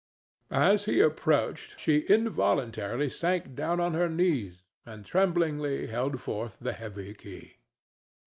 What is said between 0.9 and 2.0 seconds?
approached she